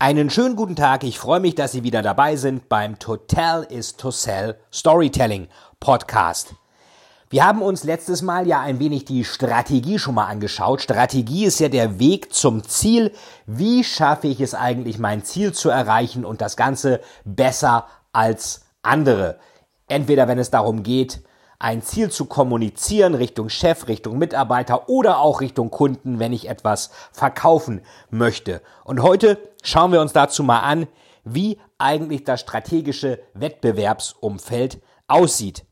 [0.00, 1.02] Einen schönen guten Tag.
[1.02, 5.48] Ich freue mich, dass Sie wieder dabei sind beim Total is to Sell Storytelling
[5.80, 6.54] Podcast.
[7.30, 10.82] Wir haben uns letztes Mal ja ein wenig die Strategie schon mal angeschaut.
[10.82, 13.12] Strategie ist ja der Weg zum Ziel.
[13.46, 19.40] Wie schaffe ich es eigentlich, mein Ziel zu erreichen und das Ganze besser als andere?
[19.88, 21.24] Entweder wenn es darum geht,
[21.58, 26.90] ein Ziel zu kommunizieren Richtung Chef, Richtung Mitarbeiter oder auch Richtung Kunden, wenn ich etwas
[27.12, 28.62] verkaufen möchte.
[28.84, 30.86] Und heute schauen wir uns dazu mal an,
[31.24, 35.64] wie eigentlich das strategische Wettbewerbsumfeld aussieht.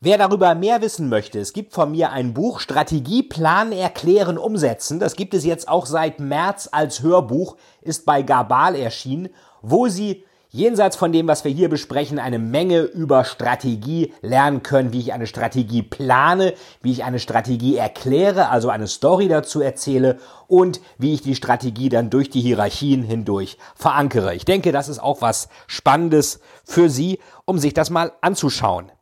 [0.00, 5.00] Wer darüber mehr wissen möchte, es gibt von mir ein Buch Strategie, Plan, Erklären, Umsetzen.
[5.00, 9.30] Das gibt es jetzt auch seit März als Hörbuch, ist bei Gabal erschienen,
[9.62, 10.24] wo Sie
[10.54, 15.12] jenseits von dem, was wir hier besprechen, eine Menge über Strategie lernen können, wie ich
[15.12, 21.12] eine Strategie plane, wie ich eine Strategie erkläre, also eine Story dazu erzähle und wie
[21.12, 24.32] ich die Strategie dann durch die Hierarchien hindurch verankere.
[24.36, 28.92] Ich denke, das ist auch was Spannendes für Sie, um sich das mal anzuschauen.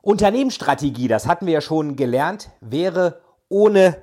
[0.00, 3.96] Unternehmensstrategie, das hatten wir ja schon gelernt, wäre ohne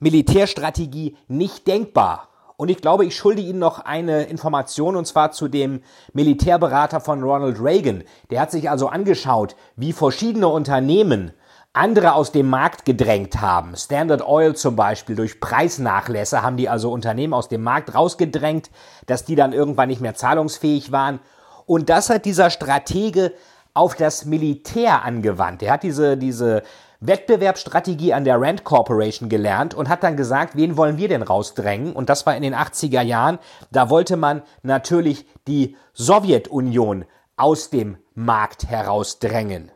[0.00, 2.28] Militärstrategie nicht denkbar.
[2.56, 7.22] Und ich glaube, ich schulde Ihnen noch eine Information und zwar zu dem Militärberater von
[7.22, 8.04] Ronald Reagan.
[8.30, 11.32] Der hat sich also angeschaut, wie verschiedene Unternehmen
[11.72, 13.76] andere aus dem Markt gedrängt haben.
[13.76, 18.70] Standard Oil zum Beispiel durch Preisnachlässe haben die also Unternehmen aus dem Markt rausgedrängt,
[19.06, 21.20] dass die dann irgendwann nicht mehr zahlungsfähig waren.
[21.64, 23.32] Und das hat dieser Stratege
[23.74, 25.62] auf das Militär angewandt.
[25.62, 26.62] Er hat diese, diese
[27.04, 31.92] Wettbewerbsstrategie an der Rand Corporation gelernt und hat dann gesagt, wen wollen wir denn rausdrängen?
[31.92, 33.40] Und das war in den 80er Jahren.
[33.72, 37.04] Da wollte man natürlich die Sowjetunion
[37.36, 39.72] aus dem Markt herausdrängen.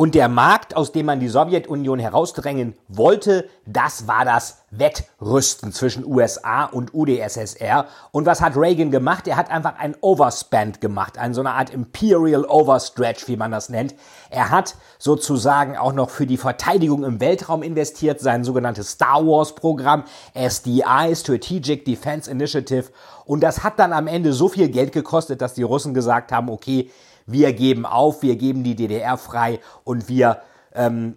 [0.00, 6.06] Und der Markt, aus dem man die Sowjetunion herausdrängen wollte, das war das Wettrüsten zwischen
[6.06, 7.84] USA und UdSSR.
[8.10, 9.28] Und was hat Reagan gemacht?
[9.28, 13.68] Er hat einfach ein Overspend gemacht, eine so eine Art Imperial Overstretch, wie man das
[13.68, 13.94] nennt.
[14.30, 19.54] Er hat sozusagen auch noch für die Verteidigung im Weltraum investiert, sein sogenanntes Star Wars
[19.54, 22.86] Programm, SDI, Strategic Defense Initiative.
[23.26, 26.48] Und das hat dann am Ende so viel Geld gekostet, dass die Russen gesagt haben,
[26.48, 26.90] okay,
[27.26, 30.42] wir geben auf, wir geben die DDR frei und wir
[30.74, 31.16] ähm,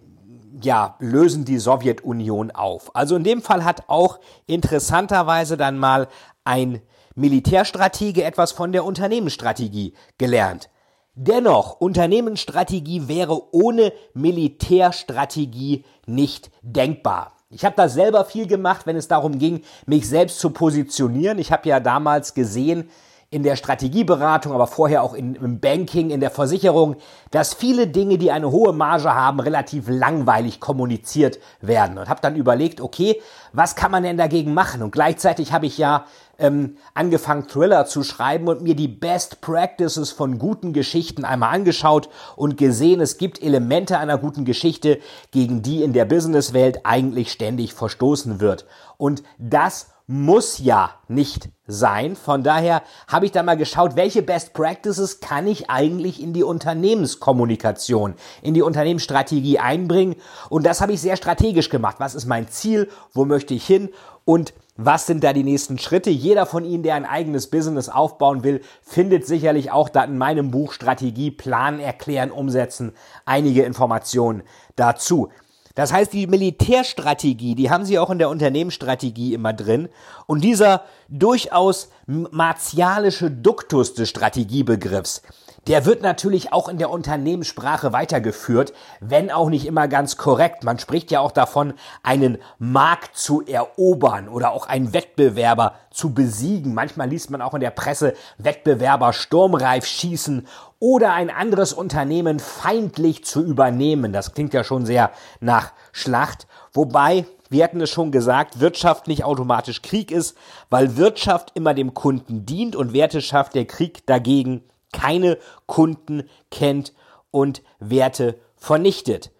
[0.62, 2.94] ja, lösen die Sowjetunion auf.
[2.94, 6.08] Also in dem Fall hat auch interessanterweise dann mal
[6.44, 6.80] ein
[7.14, 10.68] Militärstratege etwas von der Unternehmensstrategie gelernt.
[11.16, 17.32] Dennoch, Unternehmensstrategie wäre ohne Militärstrategie nicht denkbar.
[17.50, 21.38] Ich habe da selber viel gemacht, wenn es darum ging, mich selbst zu positionieren.
[21.38, 22.90] Ich habe ja damals gesehen,
[23.34, 26.94] in der Strategieberatung, aber vorher auch in, im Banking, in der Versicherung,
[27.32, 31.98] dass viele Dinge, die eine hohe Marge haben, relativ langweilig kommuniziert werden.
[31.98, 33.20] Und habe dann überlegt, okay,
[33.52, 34.82] was kann man denn dagegen machen?
[34.82, 36.04] Und gleichzeitig habe ich ja
[36.38, 42.08] ähm, angefangen, Thriller zu schreiben und mir die Best Practices von guten Geschichten einmal angeschaut
[42.36, 45.00] und gesehen, es gibt Elemente einer guten Geschichte,
[45.32, 48.64] gegen die in der Businesswelt eigentlich ständig verstoßen wird.
[48.96, 52.14] Und das muss ja nicht sein.
[52.14, 56.42] Von daher habe ich da mal geschaut, welche Best Practices kann ich eigentlich in die
[56.42, 60.16] Unternehmenskommunikation, in die Unternehmensstrategie einbringen.
[60.50, 61.96] Und das habe ich sehr strategisch gemacht.
[62.00, 62.90] Was ist mein Ziel?
[63.14, 63.88] Wo möchte ich hin?
[64.26, 66.10] Und was sind da die nächsten Schritte?
[66.10, 70.50] Jeder von Ihnen, der ein eigenes Business aufbauen will, findet sicherlich auch da in meinem
[70.50, 72.92] Buch Strategie, Plan, Erklären, Umsetzen
[73.24, 74.42] einige Informationen
[74.74, 75.30] dazu.
[75.74, 79.88] Das heißt, die Militärstrategie, die haben sie auch in der Unternehmensstrategie immer drin.
[80.26, 85.22] Und dieser durchaus martialische Duktus des Strategiebegriffs,
[85.66, 90.62] der wird natürlich auch in der Unternehmenssprache weitergeführt, wenn auch nicht immer ganz korrekt.
[90.62, 96.74] Man spricht ja auch davon, einen Markt zu erobern oder auch einen Wettbewerber zu besiegen.
[96.74, 100.46] Manchmal liest man auch in der Presse Wettbewerber sturmreif schießen
[100.78, 104.12] oder ein anderes Unternehmen feindlich zu übernehmen.
[104.12, 106.46] Das klingt ja schon sehr nach Schlacht.
[106.74, 110.36] Wobei, wir hatten es schon gesagt, Wirtschaft nicht automatisch Krieg ist,
[110.68, 114.62] weil Wirtschaft immer dem Kunden dient und Werte schafft der Krieg dagegen
[114.94, 115.36] keine
[115.66, 116.94] Kunden kennt
[117.30, 119.30] und Werte vernichtet.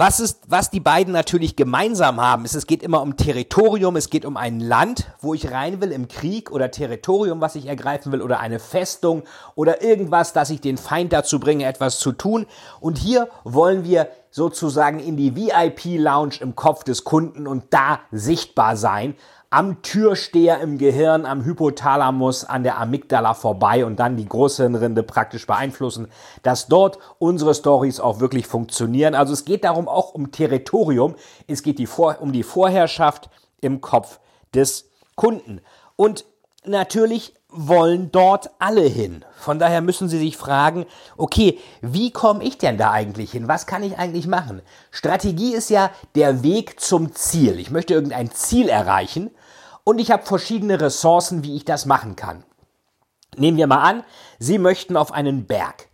[0.00, 4.08] Was ist, was die beiden natürlich gemeinsam haben, ist, es geht immer um Territorium, es
[4.08, 8.10] geht um ein Land, wo ich rein will im Krieg oder Territorium, was ich ergreifen
[8.10, 9.24] will oder eine Festung
[9.56, 12.46] oder irgendwas, dass ich den Feind dazu bringe, etwas zu tun.
[12.80, 18.78] Und hier wollen wir sozusagen in die VIP-Lounge im Kopf des Kunden und da sichtbar
[18.78, 19.16] sein
[19.50, 25.44] am Türsteher im Gehirn, am Hypothalamus, an der Amygdala vorbei und dann die Großhirnrinde praktisch
[25.44, 26.06] beeinflussen,
[26.44, 29.16] dass dort unsere Stories auch wirklich funktionieren.
[29.16, 31.16] Also es geht darum auch um Territorium,
[31.48, 33.28] es geht die Vor um die Vorherrschaft
[33.60, 34.20] im Kopf
[34.54, 35.60] des Kunden.
[35.96, 36.24] Und
[36.64, 39.24] natürlich wollen dort alle hin.
[39.36, 40.86] Von daher müssen Sie sich fragen,
[41.16, 43.48] okay, wie komme ich denn da eigentlich hin?
[43.48, 44.62] Was kann ich eigentlich machen?
[44.92, 47.58] Strategie ist ja der Weg zum Ziel.
[47.58, 49.32] Ich möchte irgendein Ziel erreichen
[49.84, 52.44] und ich habe verschiedene Ressourcen, wie ich das machen kann.
[53.36, 54.04] Nehmen wir mal an,
[54.38, 55.88] Sie möchten auf einen Berg.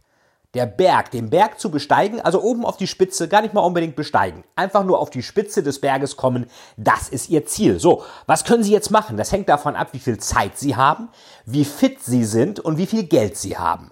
[0.55, 3.95] Der Berg, den Berg zu besteigen, also oben auf die Spitze, gar nicht mal unbedingt
[3.95, 4.43] besteigen.
[4.55, 6.47] Einfach nur auf die Spitze des Berges kommen,
[6.79, 7.79] das ist Ihr Ziel.
[7.79, 9.19] So, was können Sie jetzt machen?
[9.19, 11.11] Das hängt davon ab, wie viel Zeit Sie haben,
[11.45, 13.91] wie fit Sie sind und wie viel Geld Sie haben.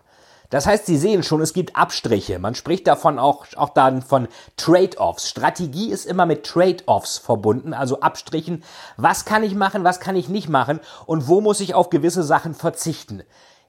[0.50, 2.38] Das heißt, Sie sehen schon, es gibt Abstriche.
[2.38, 5.28] Man spricht davon auch, auch dann von Trade-offs.
[5.28, 8.62] Strategie ist immer mit Trade-offs verbunden, also Abstrichen.
[8.96, 12.22] Was kann ich machen, was kann ich nicht machen und wo muss ich auf gewisse
[12.22, 13.22] Sachen verzichten?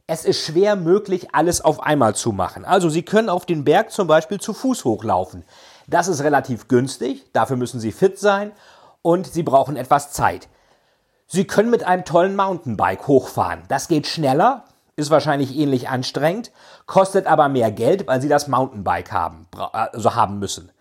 [0.07, 2.63] Es ist schwer möglich, alles auf einmal zu machen.
[2.63, 5.43] Also Sie können auf den Berg zum Beispiel zu Fuß hochlaufen.
[5.87, 8.51] Das ist relativ günstig, dafür müssen Sie fit sein
[9.01, 10.47] und Sie brauchen etwas Zeit.
[11.25, 13.63] Sie können mit einem tollen Mountainbike hochfahren.
[13.67, 16.51] Das geht schneller, ist wahrscheinlich ähnlich anstrengend,
[16.85, 20.71] kostet aber mehr Geld, weil sie das Mountainbike haben, also haben müssen.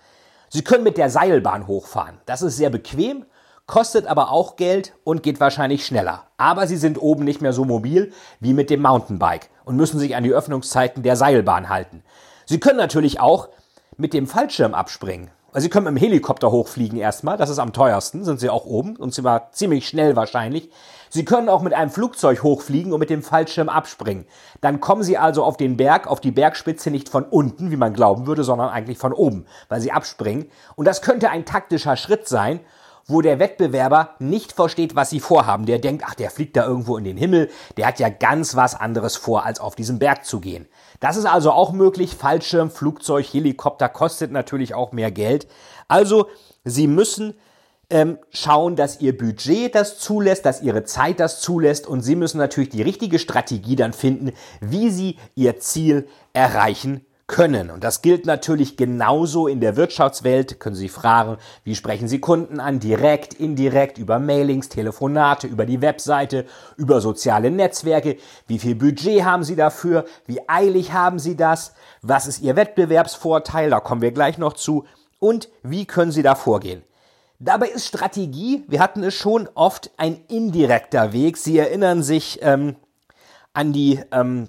[0.49, 2.19] Sie können mit der Seilbahn hochfahren.
[2.27, 3.25] Das ist sehr bequem,
[3.67, 6.25] kostet aber auch Geld und geht wahrscheinlich schneller.
[6.37, 10.15] Aber sie sind oben nicht mehr so mobil wie mit dem Mountainbike und müssen sich
[10.15, 12.05] an die Öffnungszeiten der Seilbahn halten.
[12.47, 13.49] Sie können natürlich auch
[13.97, 15.31] mit dem Fallschirm abspringen.
[15.55, 18.67] Also Sie können mit dem Helikopter hochfliegen erstmal, das ist am teuersten, sind Sie auch
[18.67, 20.69] oben und zwar ziemlich schnell wahrscheinlich.
[21.11, 24.27] Sie können auch mit einem Flugzeug hochfliegen und mit dem Fallschirm abspringen.
[24.61, 27.95] Dann kommen Sie also auf den Berg, auf die Bergspitze nicht von unten, wie man
[27.95, 30.51] glauben würde, sondern eigentlich von oben, weil Sie abspringen.
[30.75, 32.59] Und das könnte ein taktischer Schritt sein,
[33.07, 35.67] wo der Wettbewerber nicht versteht, was sie vorhaben.
[35.67, 38.75] Der denkt, ach, der fliegt da irgendwo in den Himmel, der hat ja ganz was
[38.75, 40.67] anderes vor, als auf diesem Berg zu gehen.
[41.05, 42.15] Das ist also auch möglich.
[42.15, 45.47] Fallschirm, Flugzeug, Helikopter kostet natürlich auch mehr Geld.
[45.87, 46.31] Also,
[46.65, 47.35] Sie müssen
[47.91, 52.39] ähm, schauen, dass Ihr Budget das zulässt, dass Ihre Zeit das zulässt und Sie müssen
[52.39, 57.71] natürlich die richtige Strategie dann finden, wie Sie Ihr Ziel erreichen können.
[57.71, 60.61] Und das gilt natürlich genauso in der Wirtschaftswelt.
[60.61, 62.81] Können Sie fragen, wie sprechen Sie Kunden an?
[62.81, 66.45] Direkt, indirekt, über Mailings, Telefonate, über die Webseite,
[66.77, 68.17] über soziale Netzwerke.
[68.47, 70.05] Wie viel Budget haben Sie dafür?
[70.27, 71.75] Wie eilig haben Sie das?
[72.03, 73.71] Was ist Ihr Wettbewerbsvorteil?
[73.71, 74.85] Da kommen wir gleich noch zu.
[75.19, 76.83] Und wie können Sie da vorgehen?
[77.39, 81.37] Dabei ist Strategie, wir hatten es schon oft, ein indirekter Weg.
[81.37, 82.77] Sie erinnern sich ähm,
[83.53, 84.49] an die ähm,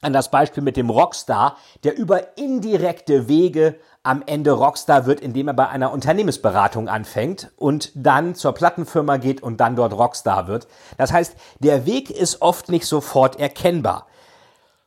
[0.00, 5.48] an das Beispiel mit dem Rockstar, der über indirekte Wege am Ende Rockstar wird, indem
[5.48, 10.68] er bei einer Unternehmensberatung anfängt und dann zur Plattenfirma geht und dann dort Rockstar wird.
[10.96, 14.06] Das heißt, der Weg ist oft nicht sofort erkennbar.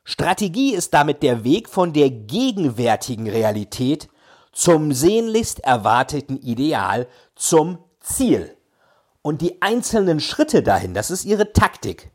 [0.02, 4.08] Strategie ist damit der Weg von der gegenwärtigen Realität
[4.52, 8.56] zum sehnlichst erwarteten Ideal, zum Ziel.
[9.22, 12.13] Und die einzelnen Schritte dahin, das ist ihre Taktik.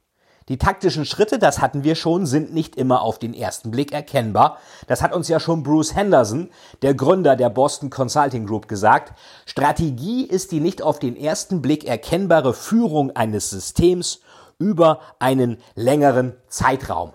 [0.49, 4.57] Die taktischen Schritte, das hatten wir schon, sind nicht immer auf den ersten Blick erkennbar.
[4.87, 6.49] Das hat uns ja schon Bruce Henderson,
[6.81, 9.13] der Gründer der Boston Consulting Group, gesagt.
[9.45, 14.21] Strategie ist die nicht auf den ersten Blick erkennbare Führung eines Systems
[14.57, 17.13] über einen längeren Zeitraum.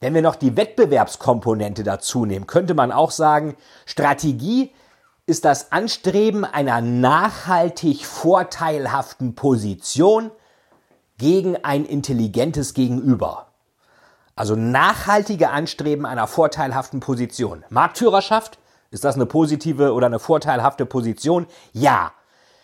[0.00, 4.72] Wenn wir noch die Wettbewerbskomponente dazu nehmen, könnte man auch sagen, Strategie
[5.26, 10.30] ist das Anstreben einer nachhaltig vorteilhaften Position
[11.22, 13.46] gegen ein intelligentes Gegenüber.
[14.34, 17.62] Also nachhaltige Anstreben einer vorteilhaften Position.
[17.68, 18.58] Marktführerschaft,
[18.90, 21.46] ist das eine positive oder eine vorteilhafte Position?
[21.72, 22.10] Ja.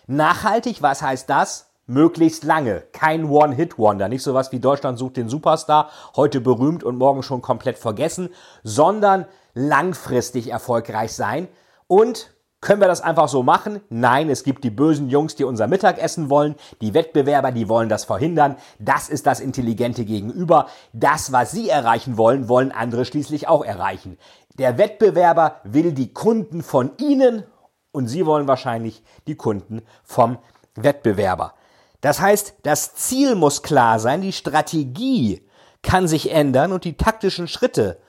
[0.09, 1.71] Nachhaltig, was heißt das?
[1.87, 2.83] Möglichst lange.
[2.93, 4.09] Kein One-Hit-Wonder.
[4.09, 8.29] Nicht sowas wie Deutschland sucht den Superstar, heute berühmt und morgen schon komplett vergessen,
[8.65, 11.47] sondern langfristig erfolgreich sein
[11.87, 13.81] und können wir das einfach so machen?
[13.89, 18.05] Nein, es gibt die bösen Jungs, die unser Mittagessen wollen, die Wettbewerber, die wollen das
[18.05, 18.57] verhindern.
[18.81, 20.67] Das ist das intelligente Gegenüber.
[20.93, 24.19] Das, was sie erreichen wollen, wollen andere schließlich auch erreichen.
[24.59, 27.45] Der Wettbewerber will die Kunden von ihnen
[27.93, 30.39] und sie wollen wahrscheinlich die Kunden vom
[30.75, 31.55] Wettbewerber.
[32.01, 35.49] Das heißt, das Ziel muss klar sein, die Strategie
[35.83, 38.01] kann sich ändern und die taktischen Schritte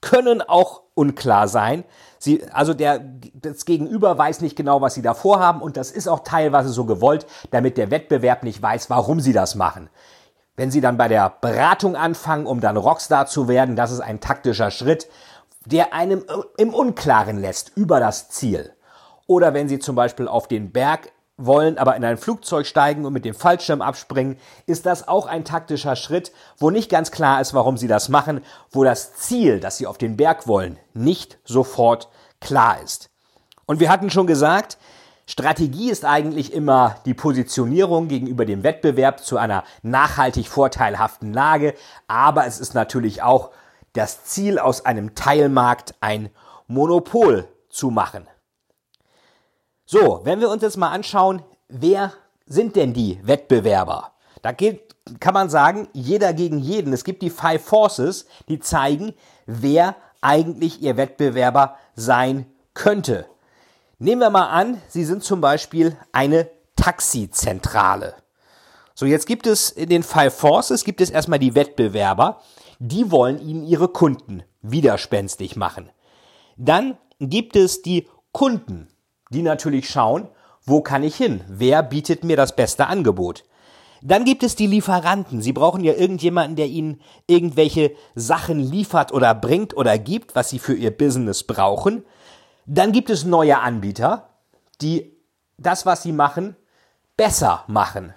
[0.00, 1.84] können auch unklar sein.
[2.24, 3.00] Sie, also der,
[3.34, 6.86] das Gegenüber weiß nicht genau, was sie da vorhaben und das ist auch teilweise so
[6.86, 9.90] gewollt, damit der Wettbewerb nicht weiß, warum sie das machen.
[10.56, 14.20] Wenn sie dann bei der Beratung anfangen, um dann Rockstar zu werden, das ist ein
[14.20, 15.08] taktischer Schritt,
[15.66, 16.24] der einem
[16.56, 18.72] im Unklaren lässt über das Ziel.
[19.26, 23.12] Oder wenn sie zum Beispiel auf den Berg wollen, aber in ein Flugzeug steigen und
[23.12, 24.36] mit dem Fallschirm abspringen,
[24.66, 28.40] ist das auch ein taktischer Schritt, wo nicht ganz klar ist, warum sie das machen,
[28.70, 32.08] wo das Ziel, das sie auf den Berg wollen, nicht sofort
[32.40, 33.10] klar ist.
[33.66, 34.78] Und wir hatten schon gesagt,
[35.26, 41.74] Strategie ist eigentlich immer die Positionierung gegenüber dem Wettbewerb zu einer nachhaltig vorteilhaften Lage,
[42.06, 43.50] aber es ist natürlich auch
[43.94, 46.28] das Ziel, aus einem Teilmarkt ein
[46.66, 48.26] Monopol zu machen.
[49.86, 52.12] So, wenn wir uns jetzt mal anschauen, wer
[52.46, 54.12] sind denn die Wettbewerber?
[54.40, 56.92] Da geht, kann man sagen, jeder gegen jeden.
[56.92, 59.14] Es gibt die Five Forces, die zeigen,
[59.46, 63.26] wer eigentlich ihr Wettbewerber sein könnte.
[63.98, 68.14] Nehmen wir mal an, Sie sind zum Beispiel eine Taxizentrale.
[68.94, 72.40] So, jetzt gibt es in den Five Forces gibt es erstmal die Wettbewerber,
[72.78, 75.90] die wollen Ihnen ihre Kunden widerspenstig machen.
[76.56, 78.88] Dann gibt es die Kunden,
[79.34, 80.28] die natürlich schauen,
[80.64, 81.42] wo kann ich hin?
[81.48, 83.44] Wer bietet mir das beste Angebot?
[84.00, 85.42] Dann gibt es die Lieferanten.
[85.42, 90.58] Sie brauchen ja irgendjemanden, der ihnen irgendwelche Sachen liefert oder bringt oder gibt, was sie
[90.58, 92.04] für ihr Business brauchen.
[92.66, 94.30] Dann gibt es neue Anbieter,
[94.80, 95.12] die
[95.58, 96.56] das, was sie machen,
[97.16, 98.14] besser machen.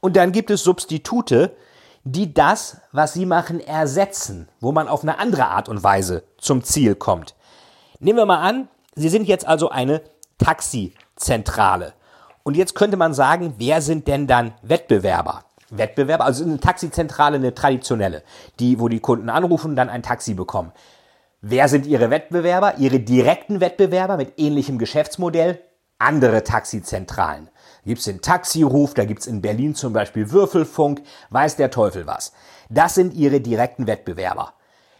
[0.00, 1.56] Und dann gibt es Substitute,
[2.04, 6.64] die das, was sie machen, ersetzen, wo man auf eine andere Art und Weise zum
[6.64, 7.34] Ziel kommt.
[7.98, 10.02] Nehmen wir mal an, Sie sind jetzt also eine
[10.42, 11.92] Taxizentrale.
[12.42, 15.44] Und jetzt könnte man sagen, wer sind denn dann Wettbewerber?
[15.70, 18.22] Wettbewerber, also eine Taxizentrale, eine traditionelle,
[18.58, 20.72] die, wo die Kunden anrufen und dann ein Taxi bekommen.
[21.42, 22.78] Wer sind ihre Wettbewerber?
[22.78, 25.60] Ihre direkten Wettbewerber mit ähnlichem Geschäftsmodell?
[25.98, 27.46] Andere Taxizentralen.
[27.84, 32.32] Da gibt's den Taxiruf, da gibt's in Berlin zum Beispiel Würfelfunk, weiß der Teufel was.
[32.68, 34.54] Das sind ihre direkten Wettbewerber.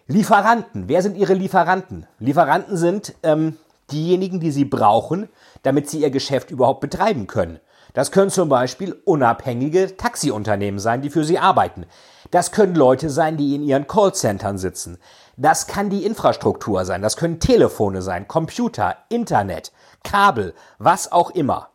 [0.07, 2.07] Lieferanten, wer sind ihre Lieferanten?
[2.19, 3.57] Lieferanten sind ähm,
[3.93, 5.29] diejenigen, die sie brauchen,
[5.63, 7.61] damit sie ihr Geschäft überhaupt betreiben können.
[7.93, 11.87] Das können zum Beispiel unabhängige Taxiunternehmen sein, die für sie arbeiten.
[12.31, 14.99] Das können Leute sein, die in ihren Callcentern sitzen.
[15.37, 17.03] Das kann die Infrastruktur sein.
[17.03, 19.73] Das können Telefone sein, Computer, Internet,
[20.05, 21.71] Kabel, was auch immer.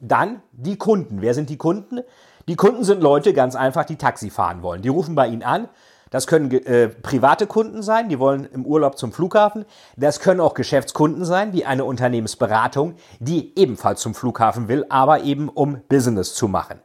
[0.00, 1.20] Dann die Kunden.
[1.22, 2.00] Wer sind die Kunden?
[2.48, 4.82] Die Kunden sind Leute ganz einfach, die Taxi fahren wollen.
[4.82, 5.68] Die rufen bei Ihnen an,
[6.12, 9.64] das können äh, private Kunden sein, die wollen im Urlaub zum Flughafen.
[9.96, 15.48] Das können auch Geschäftskunden sein, wie eine Unternehmensberatung, die ebenfalls zum Flughafen will, aber eben
[15.48, 16.80] um Business zu machen.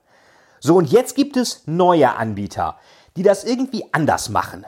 [0.62, 2.78] So, und jetzt gibt es neue Anbieter,
[3.18, 4.66] die das irgendwie anders machen.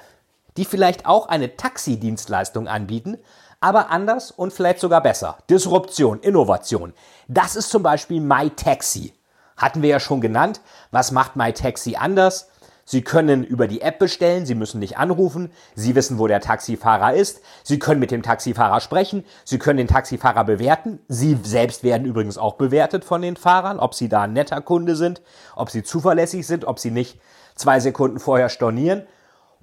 [0.57, 3.17] Die vielleicht auch eine Taxidienstleistung anbieten,
[3.61, 5.37] aber anders und vielleicht sogar besser.
[5.49, 6.93] Disruption, Innovation.
[7.29, 9.13] Das ist zum Beispiel MyTaxi.
[9.55, 10.59] Hatten wir ja schon genannt.
[10.91, 12.48] Was macht MyTaxi anders?
[12.91, 17.13] Sie können über die App bestellen, Sie müssen nicht anrufen, Sie wissen, wo der Taxifahrer
[17.13, 22.07] ist, Sie können mit dem Taxifahrer sprechen, Sie können den Taxifahrer bewerten, Sie selbst werden
[22.07, 25.21] übrigens auch bewertet von den Fahrern, ob Sie da ein netter Kunde sind,
[25.55, 27.21] ob Sie zuverlässig sind, ob Sie nicht
[27.53, 29.03] zwei Sekunden vorher stornieren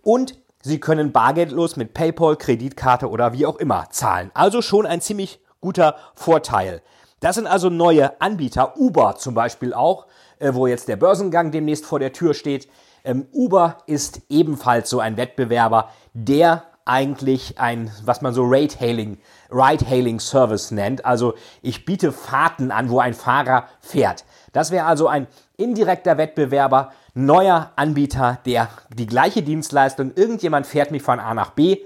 [0.03, 4.31] und Sie können bargeldlos mit PayPal, Kreditkarte oder wie auch immer zahlen.
[4.35, 6.81] Also schon ein ziemlich guter Vorteil.
[7.19, 10.07] Das sind also neue Anbieter, Uber zum Beispiel auch,
[10.39, 12.69] äh, wo jetzt der Börsengang demnächst vor der Tür steht.
[13.07, 19.19] Ähm, Uber ist ebenfalls so ein Wettbewerber, der eigentlich ein, was man so Ride-Hailing,
[19.51, 21.05] Ride-Hailing Service nennt.
[21.05, 24.25] Also ich biete Fahrten an, wo ein Fahrer fährt.
[24.53, 31.03] Das wäre also ein indirekter Wettbewerber, neuer Anbieter, der die gleiche Dienstleistung, irgendjemand fährt mich
[31.03, 31.79] von A nach B,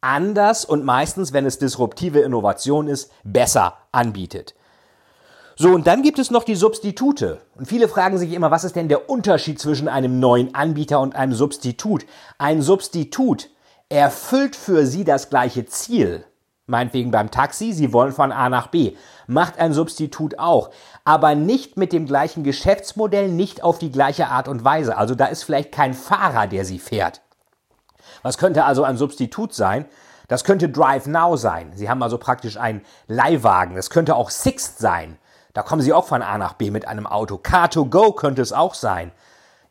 [0.00, 4.54] anders und meistens, wenn es disruptive Innovation ist, besser anbietet.
[5.58, 7.40] So, und dann gibt es noch die Substitute.
[7.54, 11.16] Und viele fragen sich immer, was ist denn der Unterschied zwischen einem neuen Anbieter und
[11.16, 12.04] einem Substitut?
[12.36, 13.48] Ein Substitut
[13.88, 16.26] erfüllt für Sie das gleiche Ziel.
[16.66, 18.96] Meinetwegen beim Taxi, Sie wollen von A nach B.
[19.28, 20.68] Macht ein Substitut auch.
[21.04, 24.98] Aber nicht mit dem gleichen Geschäftsmodell, nicht auf die gleiche Art und Weise.
[24.98, 27.22] Also da ist vielleicht kein Fahrer, der Sie fährt.
[28.22, 29.86] Was könnte also ein Substitut sein?
[30.28, 31.72] Das könnte Drive Now sein.
[31.74, 33.74] Sie haben also praktisch einen Leihwagen.
[33.76, 35.16] Das könnte auch Sixt sein.
[35.56, 37.36] Da kommen Sie auch von A nach B mit einem Auto.
[37.36, 39.10] Car2Go könnte es auch sein.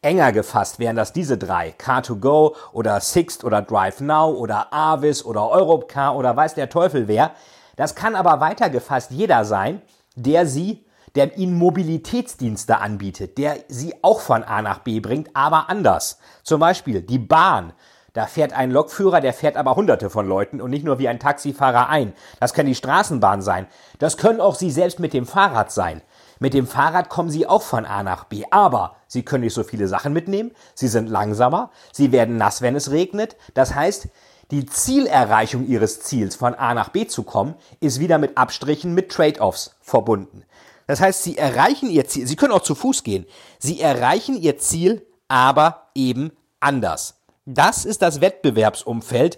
[0.02, 1.76] Enger gefasst wären das diese drei.
[1.78, 7.34] Car2Go oder Sixt oder Drive Now oder Avis oder Europcar oder weiß der Teufel wer.
[7.76, 9.80] Das kann aber weiter gefasst jeder sein,
[10.16, 15.70] der Sie, der Ihnen Mobilitätsdienste anbietet, der Sie auch von A nach B bringt, aber
[15.70, 16.18] anders.
[16.42, 17.74] Zum Beispiel die Bahn.
[18.16, 21.20] Da fährt ein Lokführer, der fährt aber hunderte von Leuten und nicht nur wie ein
[21.20, 22.14] Taxifahrer ein.
[22.40, 23.68] Das kann die Straßenbahn sein.
[24.00, 26.02] Das können auch Sie selbst mit dem Fahrrad sein.
[26.40, 28.46] Mit dem Fahrrad kommen Sie auch von A nach B.
[28.52, 30.52] Aber Sie können nicht so viele Sachen mitnehmen.
[30.76, 31.72] Sie sind langsamer.
[31.92, 33.36] Sie werden nass, wenn es regnet.
[33.54, 34.08] Das heißt,
[34.50, 39.12] die Zielerreichung Ihres Ziels von A nach B zu kommen, ist wieder mit Abstrichen, mit
[39.12, 40.44] Trade-offs verbunden.
[40.88, 42.28] Das heißt, Sie erreichen Ihr Ziel.
[42.28, 43.26] Sie können auch zu Fuß gehen.
[43.60, 46.32] Sie erreichen Ihr Ziel, aber eben
[46.62, 47.25] anders.
[47.46, 49.38] Das ist das Wettbewerbsumfeld,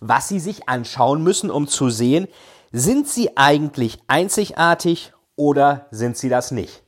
[0.00, 2.28] was Sie sich anschauen müssen, um zu sehen,
[2.70, 6.84] sind Sie eigentlich einzigartig oder sind Sie das nicht?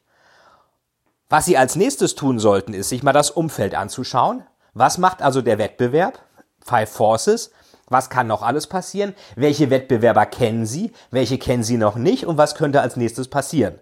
[1.28, 4.44] Was Sie als nächstes tun sollten, ist, sich mal das Umfeld anzuschauen.
[4.72, 6.20] Was macht also der Wettbewerb?
[6.64, 7.50] Five Forces.
[7.88, 9.14] Was kann noch alles passieren?
[9.34, 10.92] Welche Wettbewerber kennen Sie?
[11.10, 12.26] Welche kennen Sie noch nicht?
[12.26, 13.80] Und was könnte als nächstes passieren?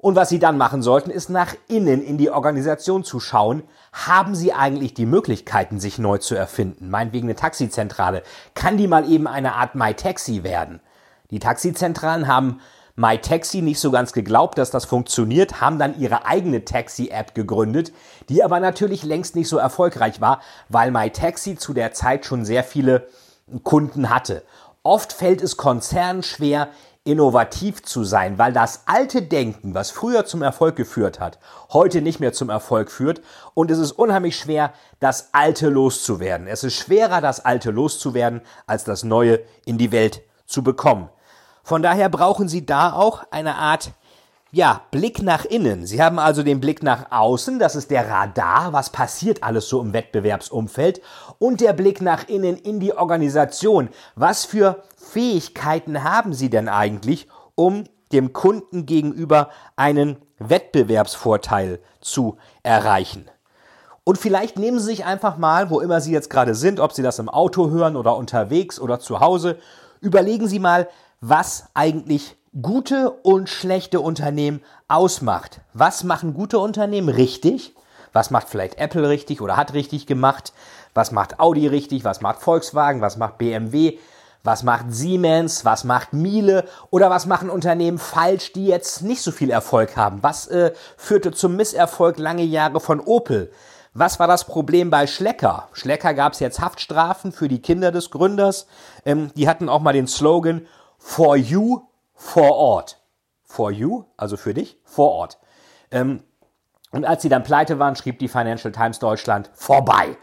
[0.00, 3.64] Und was Sie dann machen sollten, ist nach innen in die Organisation zu schauen.
[3.92, 6.88] Haben Sie eigentlich die Möglichkeiten, sich neu zu erfinden?
[6.88, 8.22] Meinetwegen eine Taxizentrale.
[8.54, 10.80] Kann die mal eben eine Art MyTaxi werden?
[11.30, 12.60] Die Taxizentralen haben
[12.96, 17.92] MyTaxi nicht so ganz geglaubt, dass das funktioniert, haben dann ihre eigene Taxi-App gegründet,
[18.30, 20.40] die aber natürlich längst nicht so erfolgreich war,
[20.70, 23.06] weil MyTaxi zu der Zeit schon sehr viele
[23.64, 24.44] Kunden hatte.
[24.82, 26.68] Oft fällt es Konzernen schwer,
[27.10, 31.40] innovativ zu sein, weil das alte Denken, was früher zum Erfolg geführt hat,
[31.72, 33.20] heute nicht mehr zum Erfolg führt
[33.52, 36.46] und es ist unheimlich schwer, das alte loszuwerden.
[36.46, 41.08] Es ist schwerer, das alte loszuwerden, als das neue in die Welt zu bekommen.
[41.64, 43.90] Von daher brauchen Sie da auch eine Art
[44.52, 45.86] ja, Blick nach innen.
[45.86, 49.80] Sie haben also den Blick nach außen, das ist der Radar, was passiert alles so
[49.80, 51.00] im Wettbewerbsumfeld,
[51.38, 53.90] und der Blick nach innen in die Organisation.
[54.16, 63.30] Was für Fähigkeiten haben Sie denn eigentlich, um dem Kunden gegenüber einen Wettbewerbsvorteil zu erreichen?
[64.02, 67.02] Und vielleicht nehmen Sie sich einfach mal, wo immer Sie jetzt gerade sind, ob Sie
[67.02, 69.58] das im Auto hören oder unterwegs oder zu Hause,
[70.00, 70.88] überlegen Sie mal,
[71.20, 75.60] was eigentlich gute und schlechte Unternehmen ausmacht.
[75.72, 77.74] Was machen gute Unternehmen richtig?
[78.12, 80.52] Was macht vielleicht Apple richtig oder hat richtig gemacht?
[80.92, 82.04] Was macht Audi richtig?
[82.04, 83.00] Was macht Volkswagen?
[83.00, 83.98] Was macht BMW?
[84.42, 85.64] Was macht Siemens?
[85.64, 86.64] Was macht Miele?
[86.90, 90.22] Oder was machen Unternehmen falsch, die jetzt nicht so viel Erfolg haben?
[90.22, 93.52] Was äh, führte zum Misserfolg lange Jahre von Opel?
[93.94, 95.68] Was war das Problem bei Schlecker?
[95.72, 98.66] Schlecker gab es jetzt Haftstrafen für die Kinder des Gründers.
[99.04, 100.66] Ähm, die hatten auch mal den Slogan
[100.98, 101.82] For You
[102.20, 103.00] vor Ort.
[103.42, 105.38] For you, also für dich, vor Ort.
[105.90, 106.22] Ähm,
[106.92, 110.16] und als sie dann pleite waren, schrieb die Financial Times Deutschland vorbei.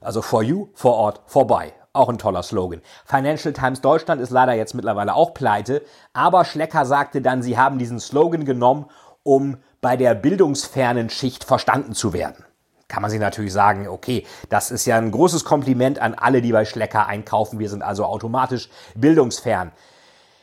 [0.00, 1.74] Also for you, vor Ort, vorbei.
[1.92, 2.80] Auch ein toller Slogan.
[3.04, 5.82] Financial Times Deutschland ist leider jetzt mittlerweile auch pleite,
[6.12, 8.86] aber Schlecker sagte dann, sie haben diesen Slogan genommen,
[9.24, 12.44] um bei der bildungsfernen Schicht verstanden zu werden.
[12.86, 16.52] Kann man sich natürlich sagen, okay, das ist ja ein großes Kompliment an alle, die
[16.52, 17.58] bei Schlecker einkaufen.
[17.58, 19.72] Wir sind also automatisch bildungsfern.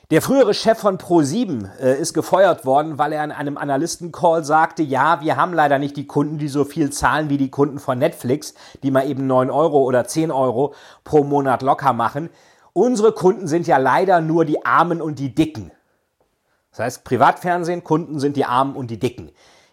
[0.10, 4.82] Der frühere Chef von Pro7 äh, ist gefeuert worden, weil er in einem Analystencall sagte,
[4.82, 8.00] ja, wir haben leider nicht die Kunden, die so viel zahlen wie die Kunden von
[8.00, 12.30] Netflix, die mal eben 9 Euro oder 10 Euro pro Monat locker machen.
[12.72, 15.72] Unsere Kunden sind ja leider nur die Armen und die Dicken.
[16.72, 19.32] Das heißt, Privatfernsehen, Kunden sind die Armen und die Dicken.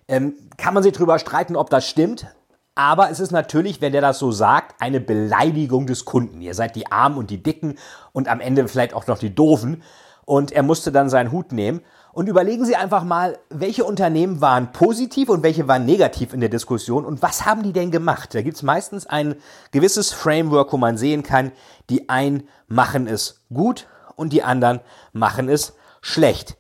[0.09, 2.27] Ähm, kann man sich drüber streiten, ob das stimmt.
[2.75, 6.41] Aber es ist natürlich, wenn der das so sagt, eine Beleidigung des Kunden.
[6.41, 7.79] Ihr seid die Armen und die Dicken
[8.11, 9.85] und am Ende vielleicht auch noch die Doofen
[10.25, 11.81] und er musste dann seinen Hut nehmen.
[12.13, 16.49] Und überlegen Sie einfach mal, welche Unternehmen waren positiv und welche waren negativ in der
[16.49, 18.35] Diskussion und was haben die denn gemacht?
[18.35, 19.35] Da gibt es meistens ein
[19.73, 21.51] gewisses Framework, wo man sehen kann,
[21.91, 24.81] die einen machen es gut und die anderen
[25.13, 26.57] machen es schlecht.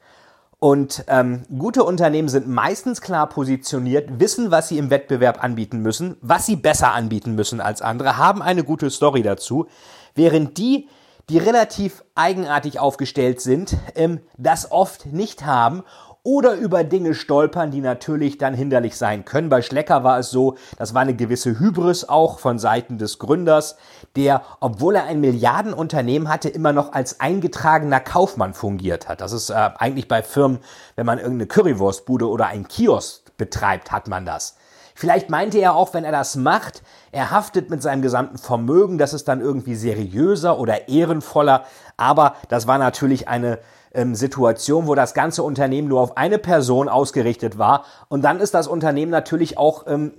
[0.58, 6.16] Und ähm, gute Unternehmen sind meistens klar positioniert, wissen, was sie im Wettbewerb anbieten müssen,
[6.22, 9.66] was sie besser anbieten müssen als andere, haben eine gute Story dazu,
[10.14, 10.88] während die,
[11.28, 15.82] die relativ eigenartig aufgestellt sind, ähm, das oft nicht haben
[16.24, 19.50] oder über Dinge stolpern, die natürlich dann hinderlich sein können.
[19.50, 23.76] Bei Schlecker war es so, das war eine gewisse Hybris auch von Seiten des Gründers,
[24.16, 29.20] der, obwohl er ein Milliardenunternehmen hatte, immer noch als eingetragener Kaufmann fungiert hat.
[29.20, 30.60] Das ist äh, eigentlich bei Firmen,
[30.96, 34.56] wenn man irgendeine Currywurstbude oder ein Kiosk betreibt, hat man das.
[34.94, 39.12] Vielleicht meinte er auch, wenn er das macht, er haftet mit seinem gesamten Vermögen, das
[39.12, 41.64] ist dann irgendwie seriöser oder ehrenvoller.
[41.96, 43.58] Aber das war natürlich eine
[43.92, 47.84] ähm, Situation, wo das ganze Unternehmen nur auf eine Person ausgerichtet war.
[48.08, 50.12] Und dann ist das Unternehmen natürlich auch ähm,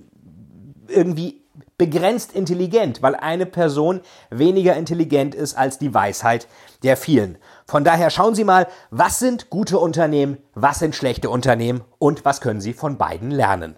[0.87, 1.45] irgendwie
[1.77, 6.47] begrenzt intelligent, weil eine Person weniger intelligent ist als die Weisheit
[6.83, 7.37] der vielen.
[7.65, 12.39] Von daher schauen Sie mal, was sind gute Unternehmen, was sind schlechte Unternehmen und was
[12.39, 13.77] können Sie von beiden lernen.